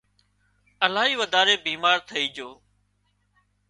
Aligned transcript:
الاهي 0.85 1.13
وڌاري 1.21 1.55
بيمار 1.65 1.97
ٿئي 2.07 2.23
جھو 2.35 2.49